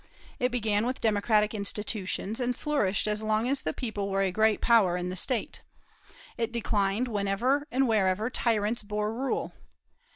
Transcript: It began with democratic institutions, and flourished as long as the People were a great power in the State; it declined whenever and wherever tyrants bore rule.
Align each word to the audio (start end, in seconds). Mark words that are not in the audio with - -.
It 0.39 0.49
began 0.51 0.87
with 0.87 0.99
democratic 0.99 1.53
institutions, 1.53 2.39
and 2.39 2.57
flourished 2.57 3.05
as 3.07 3.21
long 3.21 3.47
as 3.47 3.61
the 3.61 3.71
People 3.71 4.09
were 4.09 4.23
a 4.23 4.31
great 4.31 4.59
power 4.59 4.97
in 4.97 5.09
the 5.09 5.15
State; 5.15 5.61
it 6.37 6.51
declined 6.51 7.07
whenever 7.07 7.67
and 7.71 7.87
wherever 7.87 8.27
tyrants 8.31 8.81
bore 8.81 9.13
rule. 9.13 9.53